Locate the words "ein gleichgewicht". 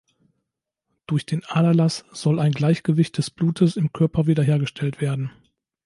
2.39-3.19